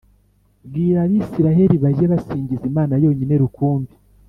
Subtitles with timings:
[0.67, 3.93] Bwira abisiraheri bajye basingiza Imana yonyine rukumbi